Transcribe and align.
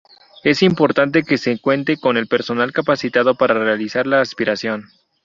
Es 0.43 0.63
importante 0.63 1.21
que 1.21 1.37
se 1.37 1.59
cuente 1.59 1.97
con 1.97 2.17
el 2.17 2.25
personal 2.25 2.71
capacitado 2.73 3.35
para 3.35 3.53
realizar 3.53 4.07
la 4.07 4.19
aspiración. 4.19 4.89